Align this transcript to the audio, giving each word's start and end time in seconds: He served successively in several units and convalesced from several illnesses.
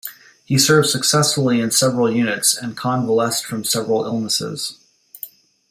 He 0.45 0.57
served 0.57 0.89
successively 0.89 1.61
in 1.61 1.69
several 1.69 2.09
units 2.11 2.57
and 2.57 2.75
convalesced 2.75 3.45
from 3.45 3.63
several 3.63 4.03
illnesses. 4.05 4.79